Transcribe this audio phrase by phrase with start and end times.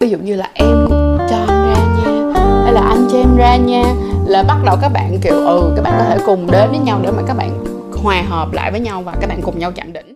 [0.00, 0.86] ví dụ như là em
[1.30, 2.32] cho anh ra nha
[2.64, 3.82] hay là anh cho em ra nha
[4.26, 7.00] là bắt đầu các bạn kiểu ừ các bạn có thể cùng đến với nhau
[7.02, 7.64] để mà các bạn
[8.02, 10.14] hòa hợp lại với nhau và các bạn cùng nhau chạm đỉnh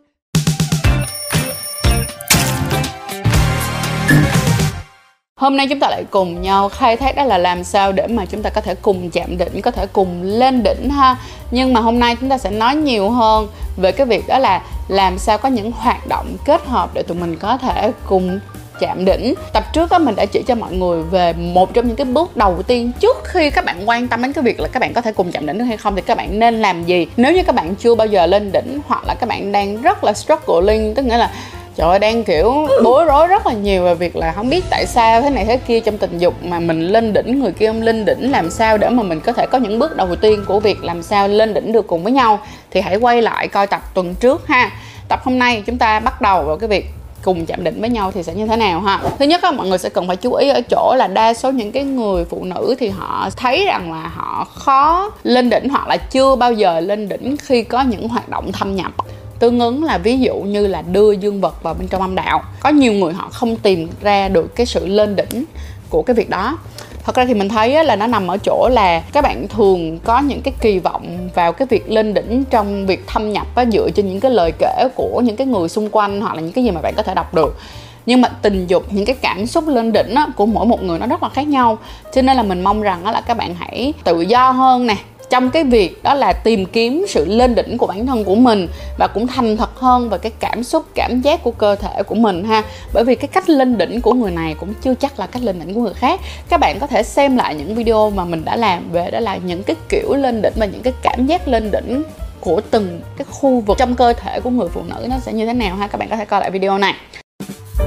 [5.36, 8.26] Hôm nay chúng ta lại cùng nhau khai thác đó là làm sao để mà
[8.26, 11.16] chúng ta có thể cùng chạm đỉnh, có thể cùng lên đỉnh ha.
[11.50, 14.62] Nhưng mà hôm nay chúng ta sẽ nói nhiều hơn về cái việc đó là
[14.88, 18.40] làm sao có những hoạt động kết hợp để tụi mình có thể cùng
[18.80, 19.34] chạm đỉnh.
[19.52, 22.36] Tập trước á, mình đã chỉ cho mọi người về một trong những cái bước
[22.36, 25.00] đầu tiên trước khi các bạn quan tâm đến cái việc là các bạn có
[25.00, 27.06] thể cùng chạm đỉnh được hay không, thì các bạn nên làm gì?
[27.16, 30.04] Nếu như các bạn chưa bao giờ lên đỉnh hoặc là các bạn đang rất
[30.04, 31.30] là struggling, tức nghĩa là,
[31.76, 34.86] trời ơi, đang, kiểu, bối rối rất là nhiều về việc là không biết tại
[34.86, 37.82] sao thế này thế kia trong tình dục mà mình lên đỉnh, người kia không
[37.82, 40.60] lên đỉnh, làm sao để mà mình có thể có những bước đầu tiên của
[40.60, 42.40] việc làm sao lên đỉnh được cùng với nhau?
[42.70, 44.70] Thì hãy quay lại coi tập tuần trước ha.
[45.08, 46.86] Tập hôm nay chúng ta bắt đầu vào cái việc
[47.24, 49.00] cùng chạm đỉnh với nhau thì sẽ như thế nào ha?
[49.18, 51.50] Thứ nhất á, mọi người sẽ cần phải chú ý ở chỗ là đa số
[51.50, 55.88] những cái người phụ nữ thì họ thấy rằng là họ khó lên đỉnh hoặc
[55.88, 58.92] là chưa bao giờ lên đỉnh khi có những hoạt động thâm nhập.
[59.38, 62.42] Tương ứng là ví dụ như là đưa dương vật vào bên trong âm đạo.
[62.60, 65.44] Có nhiều người họ không tìm ra được cái sự lên đỉnh
[65.90, 66.58] của cái việc đó
[67.04, 70.20] thật ra thì mình thấy là nó nằm ở chỗ là các bạn thường có
[70.20, 73.90] những cái kỳ vọng vào cái việc lên đỉnh trong việc thâm nhập á, dựa
[73.90, 76.64] trên những cái lời kể của những cái người xung quanh hoặc là những cái
[76.64, 77.58] gì mà bạn có thể đọc được.
[78.06, 80.98] Nhưng mà tình dục những cái cảm xúc lên đỉnh á, của mỗi một người
[80.98, 81.78] nó rất là khác nhau.
[82.14, 84.96] Cho nên là mình mong rằng á, là các bạn hãy tự do hơn nè
[85.34, 88.68] trong cái việc đó là tìm kiếm sự lên đỉnh của bản thân của mình
[88.98, 92.14] và cũng thành thật hơn về cái cảm xúc, cảm giác của cơ thể của
[92.14, 92.62] mình ha.
[92.92, 95.60] Bởi vì cái cách lên đỉnh của người này cũng chưa chắc là cách lên
[95.60, 96.20] đỉnh của người khác.
[96.48, 99.36] Các bạn có thể xem lại những video mà mình đã làm về đó là
[99.36, 102.02] những cái kiểu lên đỉnh và những cái cảm giác lên đỉnh
[102.40, 105.46] của từng cái khu vực trong cơ thể của người phụ nữ nó sẽ như
[105.46, 105.86] thế nào ha.
[105.86, 106.94] Các bạn có thể coi lại video này.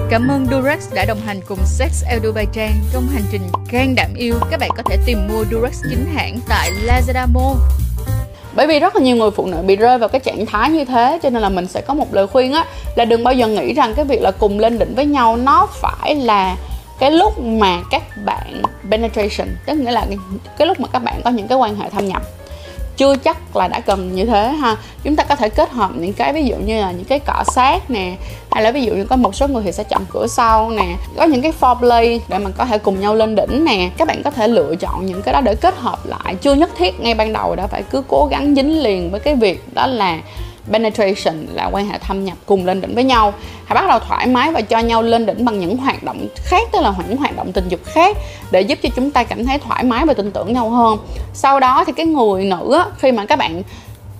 [0.10, 3.42] Cảm ơn Durex đã đồng hành cùng Sex El Bay Trang trong hành trình
[3.72, 4.36] gan đảm yêu.
[4.52, 7.60] Các bạn có thể tìm mua Durex chính hãng tại Lazada Mall.
[8.56, 10.86] bởi vì rất là nhiều người phụ nữ bị rơi vào cái trạng thái như
[10.86, 12.66] thế cho nên là mình sẽ có một lời khuyên á
[12.96, 15.68] là đừng bao giờ nghĩ rằng cái việc là cùng lên đỉnh với nhau nó
[15.82, 16.56] phải là
[17.00, 18.62] cái lúc mà các bạn
[18.92, 20.18] penetration tức nghĩa là cái,
[20.58, 22.22] cái lúc mà các bạn có những cái quan hệ thâm nhập
[22.98, 24.76] chưa chắc là đã cần như thế ha.
[25.04, 27.44] Chúng ta có thể kết hợp những cái ví dụ như là những cái cọ
[27.54, 28.16] sát nè,
[28.52, 30.96] hay là ví dụ như có một số người thì sẽ chọn cửa sau nè.
[31.18, 33.90] Có những cái foreplay để mình có thể cùng nhau lên đỉnh nè.
[33.98, 36.36] Các bạn có thể lựa chọn những cái đó để kết hợp lại.
[36.36, 39.36] Chưa nhất thiết ngay ban đầu đã phải cứ cố gắng dính liền với cái
[39.36, 40.20] việc đó là
[40.72, 43.34] penetration là quan hệ thâm nhập cùng lên đỉnh với nhau.
[43.66, 46.68] Hãy bắt đầu thoải mái và cho nhau lên đỉnh bằng những hoạt động khác
[46.72, 48.18] tức là những hoạt động tình dục khác
[48.52, 50.98] để giúp cho chúng ta cảm thấy thoải mái và tin tưởng nhau hơn.
[51.34, 53.64] Sau đó thì cái người nữ á, khi mà các bạn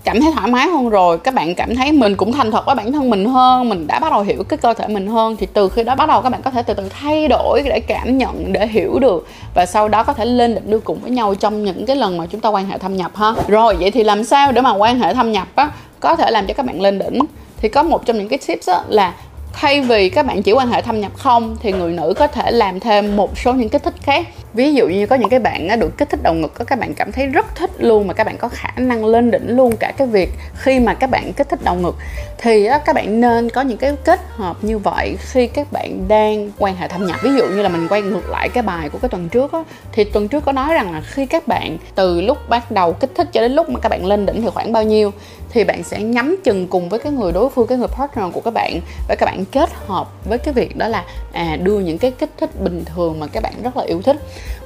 [0.08, 2.76] cảm thấy thoải mái hơn rồi các bạn cảm thấy mình cũng thành thật với
[2.76, 5.48] bản thân mình hơn mình đã bắt đầu hiểu cái cơ thể mình hơn thì
[5.54, 8.18] từ khi đó bắt đầu các bạn có thể từ từ thay đổi để cảm
[8.18, 9.28] nhận để hiểu được.
[9.56, 12.18] Và sau đó có thể lên đỉnh đưa cùng với nhau trong những cái lần
[12.18, 13.34] mà chúng ta quan hệ thâm nhập ha.
[13.48, 15.70] Rồi vậy thì làm sao để mà quan hệ thâm nhập á?
[16.00, 17.20] Có thể làm cho các bạn lên đỉnh.
[17.58, 19.14] Thì có một trong những cái tips á, là
[19.54, 22.52] thay vì các bạn chỉ quan hệ thâm nhập không thì người nữ có thể
[22.52, 25.80] làm thêm một số những kích thích khác ví dụ như có những cái bạn
[25.80, 28.38] được kích thích đầu ngực các bạn cảm thấy rất thích luôn mà các bạn
[28.38, 31.64] có khả năng lên đỉnh luôn cả cái việc khi mà các bạn kích thích
[31.64, 31.96] đầu ngực
[32.38, 36.52] thì các bạn nên có những cái kết hợp như vậy khi các bạn đang
[36.58, 38.98] quan hệ thâm nhập ví dụ như là mình quay ngược lại cái bài của
[39.02, 39.60] cái tuần trước á,
[39.92, 43.12] thì tuần trước có nói rằng là khi các bạn từ lúc bắt đầu kích
[43.16, 45.12] thích cho đến lúc mà các bạn lên đỉnh thì khoảng bao nhiêu
[45.50, 48.42] thì bạn sẽ nhắm chừng cùng với cái người đối phương cái người partner của
[48.42, 51.98] các bạn và các bạn kết hợp với cái việc đó là à đưa những
[51.98, 54.18] cái kích thích bình thường mà các bạn rất là yêu thích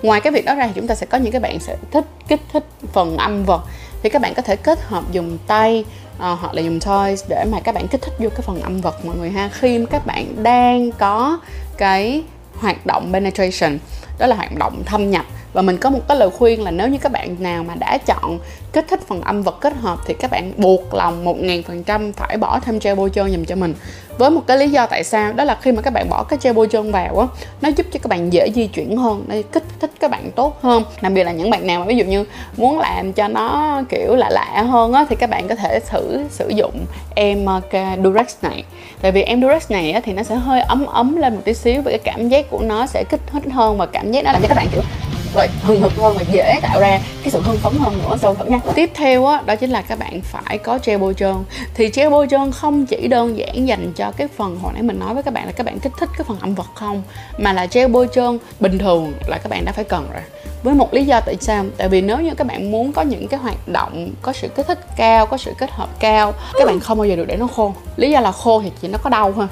[0.02, 2.06] ngoài cái việc đó ra thì chúng ta sẽ có những cái bạn sẽ thích
[2.28, 3.62] kích thích phần âm vật.
[4.04, 7.46] Thì các bạn có thể kết hợp dùng tay uh, hoặc là dùng toys để
[7.52, 9.50] mà các bạn kích thích vô cái phần âm vật mọi người ha.
[9.54, 11.40] Khi các bạn đang có
[11.78, 12.24] cái
[12.60, 13.78] hoạt động penetration
[14.22, 15.26] đó là hoạt động thâm nhập.
[15.54, 17.98] Và mình có một cái lời khuyên là nếu như các bạn nào mà đã
[17.98, 18.40] chọn
[18.74, 21.84] kích thích phần âm vật kết hợp thì các bạn buộc lòng một ngàn phần
[21.84, 23.74] trăm phải bỏ thêm gel bôi trơn dùm cho mình.
[24.18, 26.40] Với một cái lý do tại sao đó là khi mà các bạn bỏ cái
[26.42, 27.28] gel bôi trơn vào á
[27.62, 30.62] nó giúp cho các bạn dễ di chuyển hơn nó kích thích các bạn tốt
[30.62, 30.84] hơn.
[31.02, 32.26] Đặc biệt là những bạn nào mà ví dụ như
[32.58, 36.24] muốn làm cho nó kiểu lạ lạ hơn á thì các bạn có thể thử
[36.30, 36.86] sử dụng
[37.16, 37.46] em
[38.04, 38.64] Durex này.
[39.02, 41.54] Tại vì em Durex này á, thì nó sẽ hơi ấm ấm lên một tí
[41.54, 44.32] xíu và cái cảm giác của nó sẽ kích thích hơn và cảm giác nó
[44.32, 44.82] làm cho các bạn, kiểu
[45.34, 48.36] vậy hừng hực hơn và dễ tạo ra cái sự hưng phấn hơn nữa, sâu
[48.36, 51.36] thử nha tiếp theo á, đó chính là các bạn phải có gel bôi trơn.
[51.74, 55.00] Thì gel bôi trơn không chỉ đơn giản dành cho cái phần hồi nãy mình
[55.00, 57.04] nói với các bạn là các bạn kích thích cái phần âm vật không,
[57.38, 60.22] mà là gel bôi trơn bình thường là các bạn đã phải cần rồi.
[60.64, 61.66] Với một lý do tại sao?
[61.78, 64.68] Tại vì nếu như các bạn muốn có những cái hoạt động có sự kích
[64.68, 67.48] thích cao, có sự kết hợp cao, các bạn không bao giờ được để nó
[67.48, 67.74] khô.
[67.96, 69.48] Lý do là khô thì chỉ nó có đau thôi.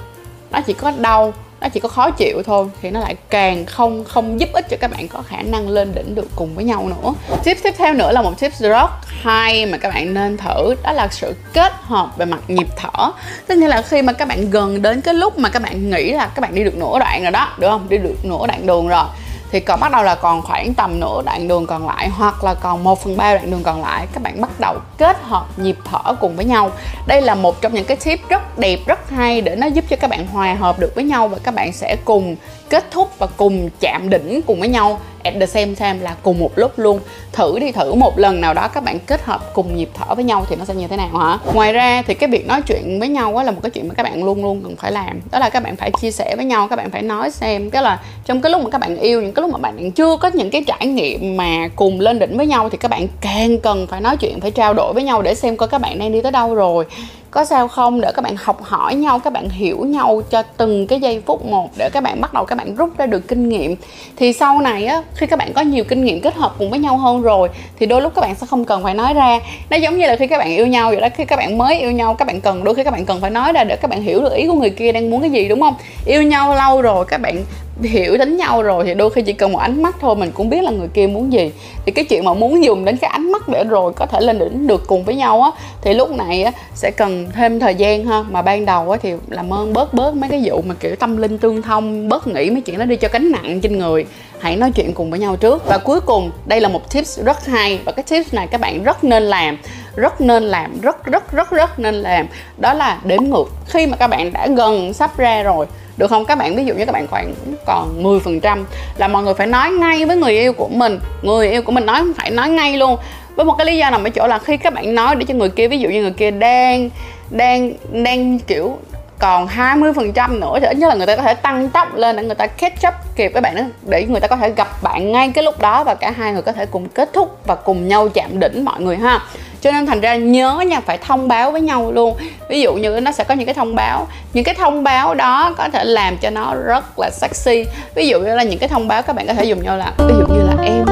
[0.51, 4.03] Nó chỉ có đau nó chỉ có khó chịu thôi, thì nó lại càng không
[4.03, 6.89] không giúp ích cho các bạn có khả năng lên đỉnh được cùng với nhau
[6.89, 7.13] nữa.
[7.43, 8.89] Tip tiếp theo nữa là một tip rất
[9.21, 13.11] hay mà các bạn nên thử, đó là sự kết hợp về mặt nhịp thở.
[13.47, 16.11] Tức nghĩa là khi mà các bạn gần đến cái lúc mà các bạn nghĩ
[16.11, 17.89] là các bạn đi được nửa đoạn rồi đó, được không?
[17.89, 19.05] Đi được nửa đoạn đường rồi
[19.51, 22.53] thì còn bắt đầu là còn khoảng tầm nửa đoạn đường còn lại, hoặc là
[22.53, 25.77] còn 1 phần ba đoạn đường còn lại, các bạn bắt đầu kết hợp nhịp
[25.85, 26.71] thở cùng với nhau.
[27.07, 29.95] Đây là một trong những cái tip rất đẹp, rất hay để nó giúp cho
[29.95, 32.35] các bạn hòa hợp được với nhau và các bạn sẽ cùng
[32.69, 36.39] kết thúc và cùng chạm đỉnh cùng với nhau at the same time là cùng
[36.39, 36.99] một lúc luôn.
[37.31, 40.23] Thử đi, thử một lần nào đó các bạn kết hợp cùng nhịp thở với
[40.23, 41.37] nhau thì nó sẽ như thế nào hả?
[41.53, 44.03] Ngoài ra thì cái việc nói chuyện với nhau là một cái chuyện mà các
[44.03, 45.21] bạn luôn luôn cần phải làm.
[45.31, 47.69] Đó là các bạn phải chia sẻ với nhau, các bạn phải nói xem.
[47.69, 50.17] Cái là trong cái lúc mà các bạn yêu, những cái lúc mà bạn chưa
[50.17, 53.59] có những cái trải nghiệm mà cùng lên đỉnh với nhau thì các bạn càng
[53.59, 56.11] cần phải nói chuyện, phải trao đổi với nhau để xem coi các bạn đang
[56.11, 56.85] đi tới đâu rồi
[57.31, 60.87] có sao không để các bạn học hỏi nhau các bạn hiểu nhau cho từng
[60.87, 63.49] cái giây phút một để các bạn bắt đầu các bạn rút ra được kinh
[63.49, 63.75] nghiệm
[64.15, 66.79] thì sau này á khi các bạn có nhiều kinh nghiệm kết hợp cùng với
[66.79, 67.49] nhau hơn rồi
[67.79, 69.39] thì đôi lúc các bạn sẽ không cần phải nói ra
[69.69, 71.79] nó giống như là khi các bạn yêu nhau vậy đó khi các bạn mới
[71.79, 73.87] yêu nhau các bạn cần đôi khi các bạn cần phải nói ra để các
[73.91, 75.73] bạn hiểu được ý của người kia đang muốn cái gì đúng không
[76.05, 77.43] yêu nhau lâu rồi các bạn
[77.83, 80.49] hiểu đánh nhau rồi thì đôi khi chỉ cần một ánh mắt thôi, mình cũng
[80.49, 81.51] biết là người kia muốn gì.
[81.85, 84.39] Thì cái chuyện mà muốn dùng đến cái ánh mắt để rồi có thể lên
[84.39, 88.05] đỉnh được cùng với nhau á, thì lúc này á, sẽ cần thêm thời gian
[88.05, 88.23] ha.
[88.29, 91.17] Mà ban đầu á thì làm ơn bớt bớt mấy cái vụ mà kiểu tâm
[91.17, 94.05] linh tương thông, bớt nghĩ mấy chuyện đó đi cho cánh nặng trên người.
[94.39, 95.65] Hãy nói chuyện cùng với nhau trước.
[95.65, 97.79] Và cuối cùng, đây là một tips rất hay.
[97.85, 99.57] Và cái tips này các bạn rất nên làm,
[99.95, 102.27] rất nên làm, rất rất rất rất nên làm.
[102.57, 103.51] Đó là đếm ngược.
[103.67, 105.65] Khi mà các bạn đã gần sắp ra rồi
[105.99, 106.25] được không?
[106.25, 107.33] Các bạn, ví dụ như các bạn khoảng
[107.65, 108.65] còn 10 phần trăm
[108.97, 110.99] là mọi người phải nói ngay với người yêu của mình.
[111.21, 112.97] Người yêu của mình nói, phải nói ngay luôn.
[113.35, 115.33] Với một cái lý do nằm ở chỗ là khi các bạn nói để cho
[115.33, 116.89] người kia, ví dụ như người kia đang
[117.29, 118.77] đang đang kiểu
[119.19, 122.23] còn 20% nữa thì ít nhất là người ta có thể tăng tốc lên để
[122.23, 125.11] người ta catch up kịp với bạn đó, để người ta có thể gặp bạn
[125.11, 127.87] ngay cái lúc đó và cả hai người có thể cùng kết thúc và cùng
[127.87, 129.19] nhau chạm đỉnh mọi người ha
[129.61, 132.17] cho nên thành ra nhớ nha, phải thông báo với nhau luôn.
[132.49, 134.07] Ví dụ như nó sẽ có những cái thông báo.
[134.33, 137.65] Những cái thông báo đó có thể làm cho nó rất là sexy.
[137.95, 139.93] Ví dụ như là những cái thông báo các bạn có thể dùng nhau là,
[139.97, 140.85] ví dụ như là em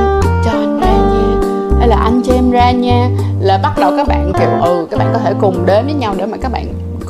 [0.45, 1.49] cho anh ra nha,
[1.79, 3.09] hay là anh cho em ra nha,
[3.41, 6.15] là bắt đầu các bạn kiểu ừ các bạn có thể cùng đến với nhau
[6.17, 6.65] để mà các bạn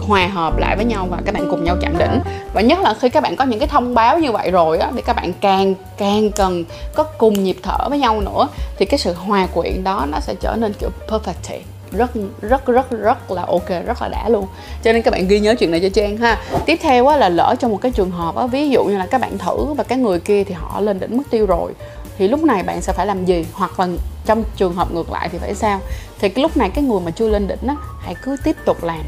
[0.07, 2.19] hòa hợp lại với nhau và các bạn cùng nhau chạm đỉnh.
[2.54, 4.92] Và nhất là khi các bạn có những cái thông báo như vậy rồi á,
[4.95, 6.63] thì các bạn càng càng cần
[6.95, 10.36] có cùng nhịp thở với nhau nữa, thì cái sự hòa quyện đó nó sẽ
[10.39, 11.59] trở nên kiểu perfect
[11.92, 12.12] rất
[12.42, 14.48] rất rất rất là ok, rất là đã luôn.
[14.83, 16.42] Cho nên các bạn ghi nhớ chuyện này cho trang ha.
[16.65, 19.06] Tiếp theo á, là lỡ trong một cái trường hợp á, ví dụ như là
[19.06, 21.71] các bạn thử và cái người kia thì họ lên đỉnh mức tiêu rồi,
[22.18, 23.45] thì lúc này bạn sẽ phải làm gì?
[23.54, 23.88] Hoặc là
[24.25, 25.80] trong trường hợp ngược lại thì phải sao?
[26.19, 28.83] Thì cái lúc này cái người mà chưa lên đỉnh á, hãy cứ tiếp tục
[28.83, 29.01] làm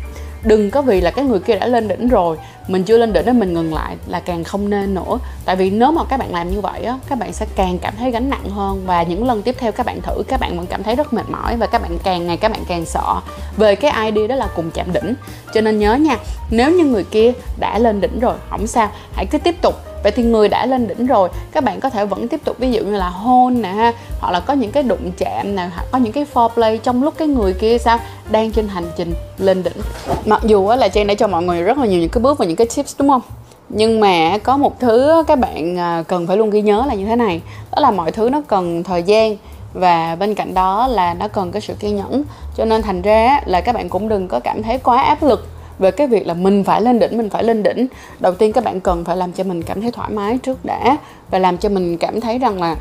[0.43, 2.37] đừng có vì là cái người kia đã lên đỉnh rồi,
[2.67, 5.19] mình chưa lên đỉnh nên mình ngừng lại là càng không nên nữa.
[5.45, 7.93] Tại vì nếu mà các bạn làm như vậy á, các bạn sẽ càng cảm
[7.97, 8.83] thấy gánh nặng hơn.
[8.85, 11.29] Và những lần tiếp theo các bạn thử, các bạn vẫn cảm thấy rất mệt
[11.29, 13.21] mỏi và các bạn càng ngày các bạn càng sợ.
[13.57, 15.13] Về cái idea đó là cùng chạm đỉnh.
[15.53, 16.17] Cho nên nhớ nha,
[16.51, 18.91] nếu như người kia đã lên đỉnh rồi, không sao.
[19.13, 22.05] Hãy cứ tiếp tục vậy thì người đã lên đỉnh rồi, các bạn có thể
[22.05, 24.83] vẫn tiếp tục, ví dụ như là hôn nè ha, hoặc là có những cái
[24.83, 27.99] đụng chạm nè, hoặc có những cái foreplay trong lúc cái người kia sao,
[28.31, 29.77] đang trên hành trình lên đỉnh.
[30.25, 32.45] Mặc dù là trang đã cho mọi người rất là nhiều những cái bước và
[32.45, 33.21] những cái tips, đúng không?
[33.69, 37.05] Nhưng mà có một thứ các bạn à, cần phải luôn ghi nhớ là như
[37.05, 37.41] thế này.
[37.71, 39.37] Đó là mọi thứ nó cần thời gian
[39.73, 42.23] và bên cạnh đó là nó cần cái sự kiên nhẫn.
[42.57, 45.47] Cho nên thành ra là các bạn cũng đừng có cảm thấy quá áp lực
[45.79, 47.87] về cái việc là mình phải lên đỉnh, mình phải lên đỉnh,
[48.19, 50.97] đầu tiên các bạn cần phải làm cho mình cảm thấy thoải mái trước đã
[51.31, 52.75] và làm cho mình cảm thấy rằng là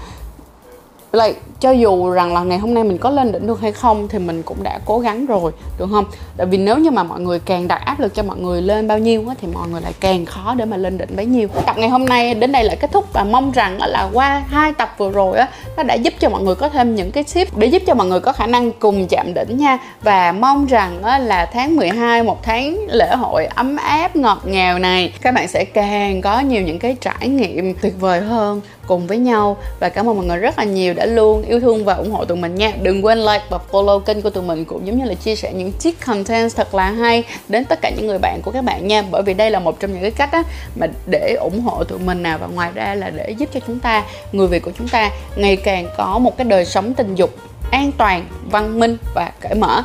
[1.12, 4.08] lại cho dù rằng là ngày hôm nay mình có lên đỉnh được hay không
[4.08, 6.04] thì mình cũng đã cố gắng rồi được không?
[6.36, 8.88] Tại vì nếu như mà mọi người càng đặt áp lực cho mọi người lên
[8.88, 11.48] bao nhiêu thì mọi người lại càng khó để mà lên đỉnh bấy nhiêu.
[11.66, 14.72] Tập ngày hôm nay đến đây là kết thúc và mong rằng là qua hai
[14.72, 17.56] tập vừa rồi á, nó đã giúp cho mọi người có thêm những cái tip
[17.56, 19.78] để giúp cho mọi người có khả năng cùng chạm đỉnh nha.
[20.02, 25.12] Và mong rằng là tháng 12 một tháng lễ hội ấm áp, ngọt ngào này,
[25.20, 29.18] các bạn sẽ càng có nhiều những cái trải nghiệm tuyệt vời hơn cùng với
[29.18, 29.56] nhau.
[29.80, 32.24] Và cảm ơn mọi người rất là nhiều đã luôn yêu thương và ủng hộ
[32.24, 32.72] tụi mình nha.
[32.82, 35.52] Đừng quên like và follow kênh của tụi mình cũng giống như là chia sẻ
[35.52, 38.86] những chiếc content thật là hay đến tất cả những người bạn của các bạn
[38.88, 39.02] nha.
[39.10, 40.42] Bởi vì đây là một trong những cái cách á,
[40.76, 43.80] mà để ủng hộ tụi mình nào và ngoài ra là để giúp cho chúng
[43.80, 47.30] ta người việt của chúng ta ngày càng có một cái đời sống tình dục
[47.70, 49.84] an toàn văn minh và cởi mở.